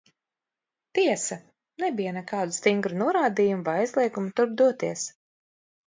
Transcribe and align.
Tiesa, 0.99 1.37
nebija 1.85 2.15
nekādu 2.17 2.57
stingru 2.59 2.99
norādījumu 3.05 3.71
vai 3.71 3.79
aizliegumu 3.87 4.37
turp 4.41 4.61
doties. 4.67 5.11